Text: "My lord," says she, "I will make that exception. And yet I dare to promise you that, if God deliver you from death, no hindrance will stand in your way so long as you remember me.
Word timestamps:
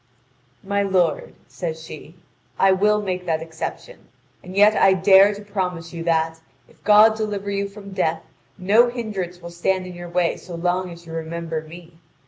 "My 0.63 0.81
lord," 0.81 1.35
says 1.47 1.83
she, 1.83 2.15
"I 2.57 2.71
will 2.71 3.03
make 3.03 3.27
that 3.27 3.43
exception. 3.43 4.07
And 4.43 4.55
yet 4.57 4.75
I 4.75 4.93
dare 4.95 5.35
to 5.35 5.43
promise 5.43 5.93
you 5.93 6.03
that, 6.05 6.39
if 6.67 6.83
God 6.83 7.15
deliver 7.15 7.51
you 7.51 7.69
from 7.69 7.91
death, 7.91 8.23
no 8.57 8.89
hindrance 8.89 9.43
will 9.43 9.51
stand 9.51 9.85
in 9.85 9.93
your 9.93 10.09
way 10.09 10.37
so 10.37 10.55
long 10.55 10.89
as 10.89 11.05
you 11.05 11.13
remember 11.13 11.61
me. 11.61 11.99